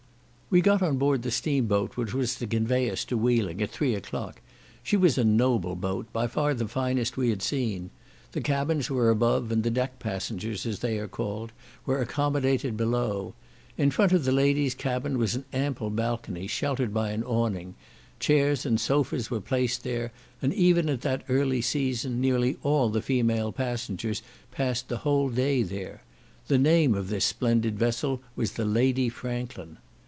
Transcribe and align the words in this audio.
We 0.53 0.59
got 0.59 0.81
on 0.81 0.97
board 0.97 1.21
the 1.21 1.31
steam 1.31 1.67
boat 1.67 1.95
which 1.95 2.13
was 2.13 2.35
to 2.35 2.45
convey 2.45 2.89
us 2.89 3.05
to 3.05 3.15
Wheeling 3.15 3.61
at 3.61 3.69
three 3.71 3.95
o'clock. 3.95 4.41
She 4.83 4.97
was 4.97 5.17
a 5.17 5.23
noble 5.23 5.77
boat, 5.77 6.11
by 6.11 6.27
far 6.27 6.53
the 6.53 6.67
finest 6.67 7.15
we 7.15 7.29
had 7.29 7.41
seen. 7.41 7.89
The 8.33 8.41
cabins 8.41 8.89
were 8.89 9.09
above, 9.09 9.49
and 9.49 9.63
the 9.63 9.69
deck 9.69 9.97
passengers, 9.99 10.65
as 10.65 10.79
they 10.79 10.97
are 10.99 11.07
called, 11.07 11.53
were 11.85 12.01
accommodated 12.01 12.75
below. 12.75 13.33
In 13.77 13.91
front 13.91 14.11
of 14.11 14.25
the 14.25 14.33
ladies' 14.33 14.75
cabin 14.75 15.17
was 15.17 15.35
an 15.35 15.45
ample 15.53 15.89
balcony, 15.89 16.47
sheltered 16.47 16.93
by 16.93 17.11
an 17.11 17.23
awning; 17.23 17.75
chairs 18.19 18.65
and 18.65 18.77
sofas 18.77 19.31
were 19.31 19.39
placed 19.39 19.85
there, 19.85 20.11
and 20.41 20.53
even 20.53 20.89
at 20.89 20.99
that 20.99 21.23
early 21.29 21.61
season, 21.61 22.19
nearly 22.19 22.57
all 22.61 22.89
the 22.89 23.01
female 23.01 23.53
passengers 23.53 24.21
passed 24.51 24.89
the 24.89 24.97
whole 24.97 25.29
day 25.29 25.63
there. 25.63 26.03
The 26.49 26.57
name 26.57 26.93
of 26.93 27.07
this 27.07 27.23
splendid 27.23 27.79
vessel 27.79 28.21
was 28.35 28.51
the 28.51 28.65
Lady 28.65 29.07
Franklin. 29.07 29.77